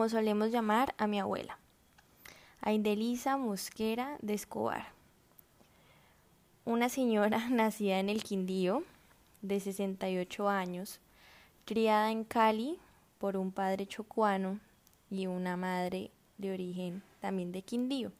[0.00, 1.58] como solemos llamar a mi abuela,
[2.62, 4.86] Aindelisa Mosquera de Escobar,
[6.64, 8.82] una señora nacida en el Quindío,
[9.42, 11.00] de 68 años,
[11.66, 12.78] criada en Cali
[13.18, 14.58] por un padre chocuano
[15.10, 18.10] y una madre de origen también de Quindío.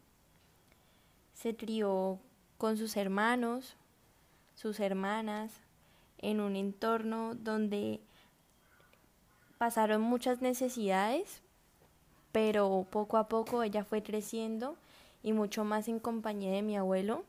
[1.33, 2.19] Se crió
[2.58, 3.74] con sus hermanos,
[4.55, 5.50] sus hermanas,
[6.19, 8.00] en un entorno donde
[9.56, 11.42] pasaron muchas necesidades,
[12.33, 14.77] pero poco a poco ella fue creciendo
[15.23, 17.25] y mucho más en compañía de mi abuelo,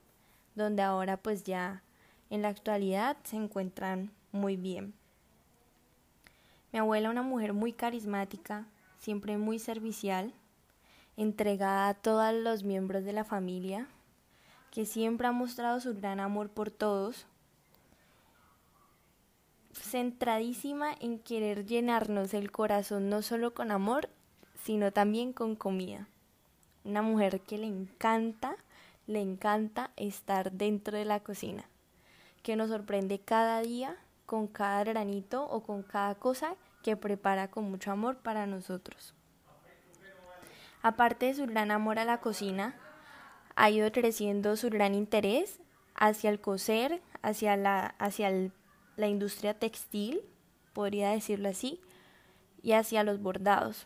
[0.55, 1.83] donde ahora pues ya
[2.29, 4.93] en la actualidad se encuentran muy bien.
[6.71, 8.65] Mi abuela una mujer muy carismática,
[8.99, 10.33] siempre muy servicial,
[11.17, 13.87] entregada a todos los miembros de la familia,
[14.71, 17.25] que siempre ha mostrado su gran amor por todos,
[19.73, 24.09] centradísima en querer llenarnos el corazón no solo con amor,
[24.63, 26.07] sino también con comida.
[26.83, 28.55] Una mujer que le encanta,
[29.07, 31.65] le encanta estar dentro de la cocina,
[32.43, 37.69] que nos sorprende cada día con cada granito o con cada cosa que prepara con
[37.69, 39.13] mucho amor para nosotros.
[40.81, 42.75] Aparte de su gran amor a la cocina,
[43.55, 45.59] ha ido creciendo su gran interés
[45.93, 48.31] hacia el coser, hacia la, hacia
[48.95, 50.21] la industria textil,
[50.73, 51.79] podría decirlo así,
[52.63, 53.85] y hacia los bordados.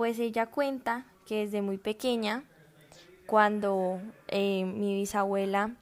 [0.00, 2.44] Pues ella cuenta que desde muy pequeña,
[3.26, 5.72] cuando eh, mi bisabuela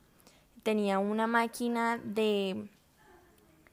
[0.65, 2.69] tenía una máquina de,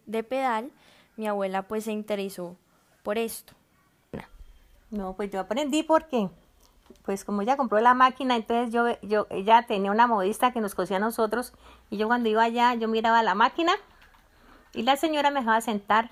[0.05, 0.71] de pedal,
[1.17, 2.57] mi abuela pues se interesó
[3.01, 3.53] por esto.
[4.91, 6.29] No, pues yo aprendí porque,
[7.03, 10.75] pues como ella compró la máquina, entonces yo, yo, ella tenía una modista que nos
[10.75, 11.53] cosía a nosotros
[11.89, 13.73] y yo cuando iba allá, yo miraba la máquina
[14.75, 16.11] y la señora me dejaba sentar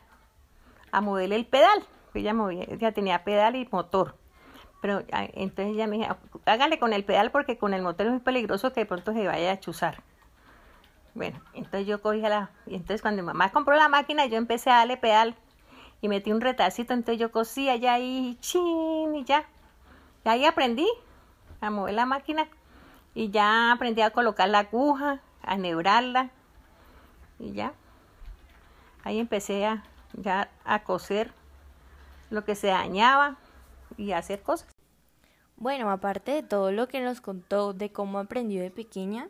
[0.91, 1.85] a moverle el pedal.
[2.15, 4.22] Ella, movía, ella tenía pedal y motor.
[4.83, 8.19] Pero entonces ella me dijo, hágale con el pedal porque con el motor es muy
[8.19, 10.03] peligroso que de pronto se vaya a chuzar.
[11.13, 12.49] Bueno, entonces yo cogí la...
[12.65, 15.37] Y entonces cuando mi mamá compró la máquina, yo empecé a darle pedal
[16.01, 19.45] y metí un retacito, entonces yo cosía ya ahí, chin, y ya.
[20.25, 20.89] Y ahí aprendí
[21.61, 22.49] a mover la máquina
[23.15, 26.29] y ya aprendí a colocar la aguja, a nebrarla
[27.39, 27.71] y ya.
[29.05, 31.31] Ahí empecé a, ya a coser
[32.29, 33.37] lo que se dañaba
[33.97, 34.72] y a hacer cosas.
[35.57, 39.29] Bueno, aparte de todo lo que nos contó de cómo aprendió de pequeña,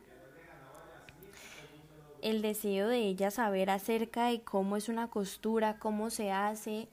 [2.22, 6.88] el deseo de ella saber acerca de cómo es una costura, cómo se hace,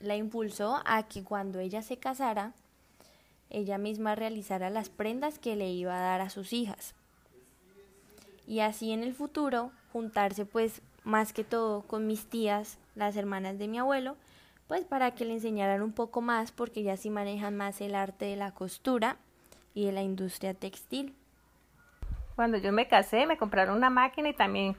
[0.00, 2.52] la impulsó a que cuando ella se casara,
[3.50, 6.94] ella misma realizara las prendas que le iba a dar a sus hijas.
[8.46, 13.58] Y así en el futuro juntarse pues más que todo con mis tías, las hermanas
[13.58, 14.16] de mi abuelo,
[14.68, 18.24] pues para que le enseñaran un poco más porque ya sí manejan más el arte
[18.26, 19.16] de la costura
[19.74, 21.14] y de la industria textil.
[22.36, 24.76] Cuando yo me casé me compraron una máquina y también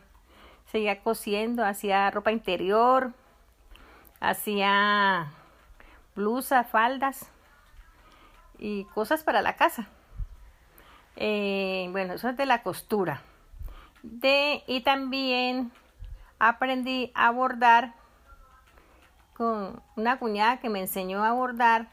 [0.71, 3.13] seguía cosiendo, hacía ropa interior,
[4.19, 5.31] hacía
[6.15, 7.29] blusas, faldas
[8.57, 9.87] y cosas para la casa.
[11.15, 13.21] Eh, bueno, eso es de la costura.
[14.03, 15.71] De, y también
[16.39, 17.93] aprendí a bordar
[19.35, 21.87] con una cuñada que me enseñó a bordar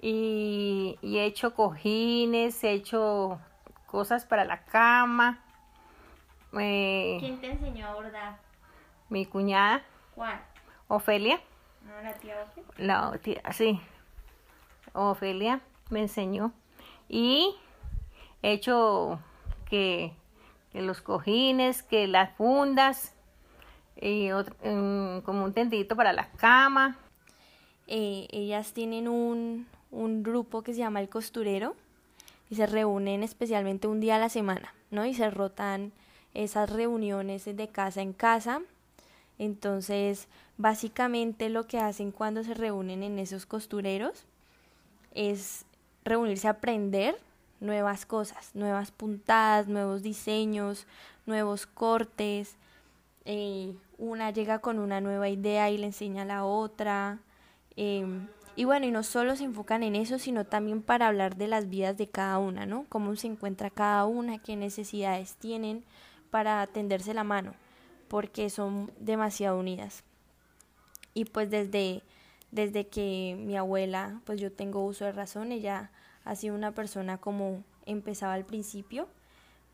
[0.00, 3.38] y, he hecho cojines, he hecho
[3.86, 5.42] cosas para la cama.
[6.58, 8.38] Eh, ¿Quién te enseñó a bordar?
[9.08, 9.82] Mi cuñada.
[10.14, 10.40] ¿Cuál?
[10.88, 11.40] Ofelia.
[11.82, 12.72] ¿No, la tía Ofelia?
[12.78, 13.80] La tía, sí.
[14.92, 15.60] Ofelia
[15.90, 16.52] me enseñó.
[17.08, 17.54] Y
[18.42, 19.20] he hecho
[19.68, 20.14] que
[20.72, 23.14] que los cojines, que las fundas,
[23.96, 26.98] como un tendito para la cama.
[27.86, 31.74] Eh, ellas tienen un, un grupo que se llama El Costurero
[32.48, 35.06] y se reúnen especialmente un día a la semana, ¿no?
[35.06, 35.92] Y se rotan
[36.34, 38.60] esas reuniones de casa en casa.
[39.38, 40.28] Entonces,
[40.58, 44.24] básicamente lo que hacen cuando se reúnen en esos costureros
[45.14, 45.64] es
[46.04, 47.16] reunirse a aprender
[47.60, 50.86] nuevas cosas, nuevas puntadas, nuevos diseños,
[51.26, 52.56] nuevos cortes.
[53.24, 57.20] Eh, una llega con una nueva idea y le enseña a la otra.
[57.76, 61.48] Em, y bueno, y no solo se enfocan en eso, sino también para hablar de
[61.48, 62.86] las vidas de cada una, ¿no?
[62.88, 65.84] Cómo se encuentra cada una, qué necesidades tienen
[66.30, 67.54] para tenderse la mano,
[68.08, 70.04] porque son demasiado unidas.
[71.14, 72.02] Y pues desde,
[72.50, 75.90] desde que mi abuela, pues yo tengo uso de razón, ella
[76.24, 79.08] ha sido una persona como empezaba al principio,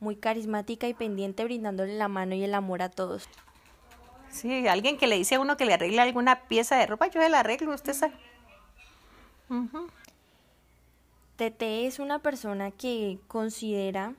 [0.01, 3.29] muy carismática y pendiente, brindándole la mano y el amor a todos.
[4.31, 7.21] Sí, alguien que le dice a uno que le arregle alguna pieza de ropa, yo
[7.21, 8.15] le arreglo, usted sabe.
[11.37, 14.15] Tete es una persona que considera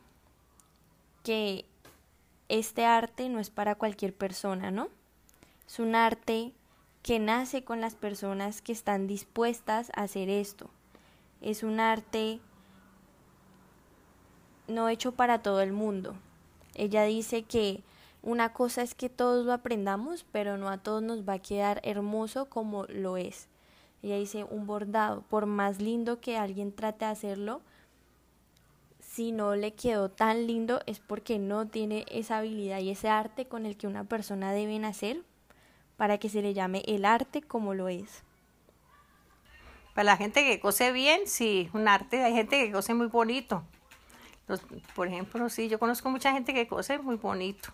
[1.24, 1.66] que
[2.50, 4.88] este arte no es para cualquier persona, ¿no?
[5.68, 6.54] Es un arte
[7.04, 10.70] que nace con las personas que están dispuestas a hacer esto.
[11.42, 12.40] Es un arte
[14.68, 16.16] no hecho para todo el mundo.
[16.76, 17.82] Ella dice que
[18.22, 21.80] una cosa es que todos lo aprendamos, pero no a todos nos va a quedar
[21.84, 23.48] hermoso como lo es.
[24.04, 27.62] Ella dice un bordado, por más lindo que alguien trate de hacerlo,
[29.00, 33.48] si no le quedó tan lindo es porque no tiene esa habilidad y ese arte
[33.48, 35.24] con el que una persona debe nacer
[35.96, 38.24] para que se le llame el arte como lo es.
[39.96, 43.64] Para la gente que cose bien, sí, un arte, hay gente que cose muy bonito.
[44.96, 47.70] Por ejemplo, sí, yo conozco mucha gente que cose muy bonito.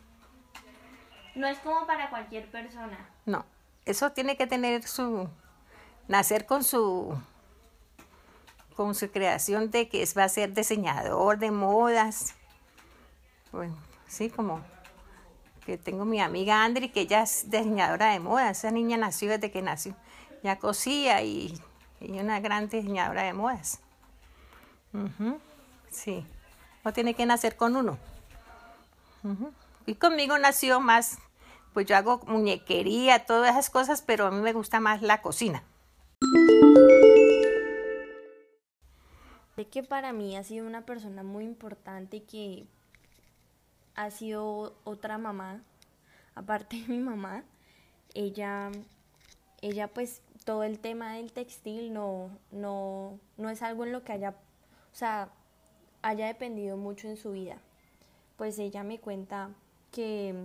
[1.36, 3.10] No es como para cualquier persona.
[3.25, 3.46] No,
[3.86, 5.28] eso tiene que tener su,
[6.08, 7.16] nacer con su
[8.75, 12.34] con su creación de que va a ser diseñador de modas.
[13.52, 13.78] Bueno,
[14.08, 14.62] sí, como
[15.64, 18.58] que tengo mi amiga Andri, que ella es diseñadora de modas.
[18.58, 19.96] Esa niña nació desde que nació.
[20.42, 21.54] Ya cosía y,
[22.00, 23.80] y una gran diseñadora de modas.
[25.92, 26.25] Sí,
[26.83, 27.97] no tiene que nacer con uno.
[29.85, 31.18] Y conmigo nació más,
[31.74, 35.63] pues yo hago muñequería, todas esas cosas, pero a mí me gusta más la cocina.
[39.56, 42.65] Sé que para mí ha sido una persona muy importante que
[43.95, 45.62] ha sido otra mamá,
[46.36, 47.44] aparte de mi mamá.
[48.13, 48.71] Ella,
[49.62, 54.12] ella pues todo el tema del textil no, no, no es algo en lo que
[54.12, 55.29] haya, o sea,
[56.03, 57.57] haya dependido mucho en su vida.
[58.38, 59.50] Pues ella me cuenta
[59.91, 60.35] que,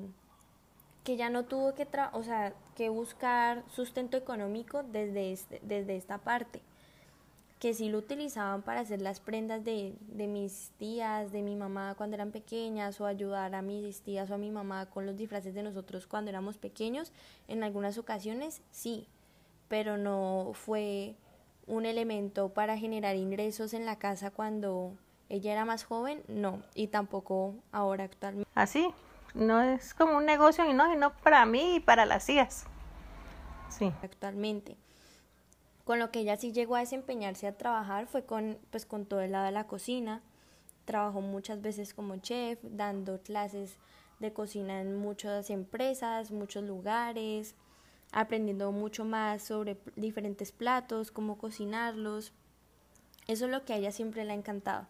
[1.05, 6.19] que ya no tuvo que, o sea, que buscar sustento económico desde, este, desde esta
[6.19, 6.63] parte
[7.59, 11.95] que sí lo utilizaban para hacer las prendas de, de, mis tías, de mi mamá
[11.97, 15.55] cuando eran pequeñas, o ayudar a mis tías o a mi mamá con los disfraces
[15.55, 17.13] de nosotros cuando éramos pequeños.
[17.49, 19.09] En algunas ocasiones sí,
[19.69, 21.17] pero no fue
[21.67, 24.93] un elemento para generar ingresos en la casa cuando
[25.29, 28.51] ella era más joven, no, y tampoco ahora actualmente.
[28.55, 28.93] Así,
[29.35, 32.67] no es como un negocio y no, sino para mí y para las hijas.
[33.69, 33.93] Sí.
[34.03, 34.77] Actualmente
[35.89, 39.23] con lo que ella sí llegó a desempeñarse a trabajar fue con, pues, con todo
[39.23, 40.21] el lado de la cocina.
[40.85, 43.79] Trabajó muchas veces como chef, dando clases
[44.19, 47.55] de cocina en muchas empresas, muchos lugares,
[48.13, 52.35] aprendiendo mucho más sobre diferentes platos, cómo cocinarlos.
[53.27, 54.87] Eso es lo que a ella siempre le ha encantado.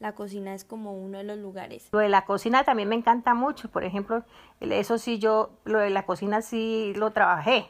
[0.00, 1.88] La cocina es como uno de los lugares.
[1.92, 3.68] Lo de la cocina también me encanta mucho.
[3.68, 4.24] Por ejemplo,
[4.60, 7.68] eso sí, yo, lo de la cocina sí lo trabajé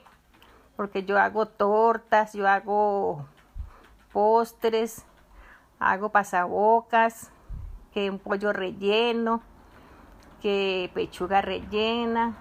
[0.78, 3.26] porque yo hago tortas, yo hago
[4.12, 5.04] postres,
[5.80, 7.32] hago pasabocas,
[7.92, 9.42] que un pollo relleno,
[10.40, 12.38] que pechuga rellena,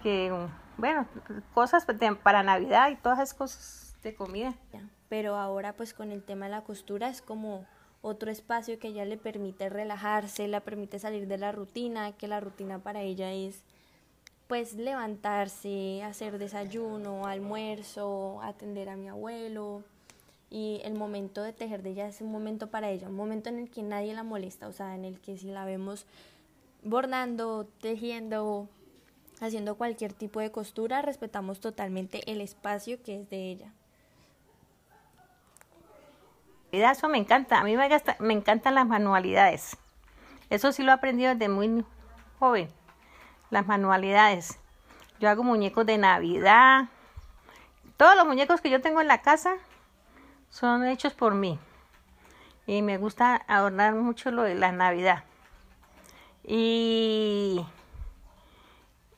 [0.00, 0.32] que
[0.76, 1.08] bueno,
[1.54, 1.84] cosas
[2.22, 4.54] para Navidad y todas esas cosas de comida.
[5.08, 7.66] Pero ahora pues con el tema de la costura es como
[8.02, 12.40] otro espacio que ella le permite relajarse, le permite salir de la rutina, que la
[12.40, 13.62] rutina para ella es
[14.46, 19.84] pues levantarse, hacer desayuno, almuerzo, atender a mi abuelo.
[20.50, 23.58] Y el momento de tejer de ella es un momento para ella, un momento en
[23.58, 26.06] el que nadie la molesta, o sea, en el que si la vemos
[26.82, 28.66] bordando, tejiendo,
[29.40, 33.74] haciendo cualquier tipo de costura, respetamos totalmente el espacio que es de ella.
[36.72, 39.76] Eso me encanta, a mí me, me encantan las manualidades.
[40.50, 41.84] Eso sí lo he aprendido desde muy
[42.38, 42.68] joven
[43.50, 44.58] las manualidades.
[45.20, 46.88] Yo hago muñecos de Navidad.
[47.96, 49.56] Todos los muñecos que yo tengo en la casa
[50.50, 51.58] son hechos por mí.
[52.66, 55.24] Y me gusta adornar mucho lo de la Navidad.
[56.44, 57.64] Y,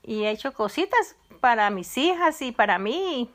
[0.02, 3.30] he hecho cositas para mis hijas y para mí.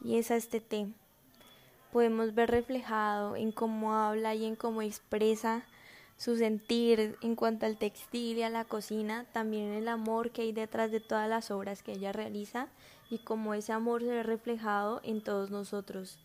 [0.00, 0.88] Y es este té.
[1.94, 5.62] Podemos ver reflejado en cómo habla y en cómo expresa
[6.16, 10.50] su sentir en cuanto al textil y a la cocina, también el amor que hay
[10.50, 12.66] detrás de todas las obras que ella realiza
[13.10, 16.18] y cómo ese amor se ve reflejado en todos nosotros.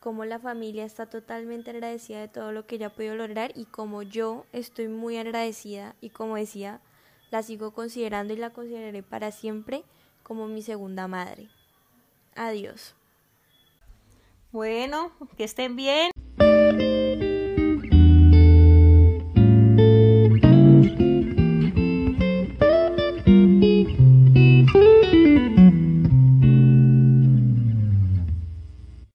[0.00, 3.66] Cómo la familia está totalmente agradecida de todo lo que ella ha podido lograr y
[3.66, 6.80] como yo estoy muy agradecida y como decía,
[7.30, 9.84] la sigo considerando y la consideraré para siempre
[10.22, 11.50] como mi segunda madre.
[12.34, 12.94] Adiós.
[14.50, 16.10] Bueno, que estén bien.